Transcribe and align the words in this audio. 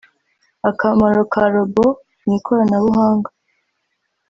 akamaro 0.69 1.21
ka 1.31 1.43
robo 1.53 1.85
mu 2.21 2.29
ikoranabuhanga 2.37 3.29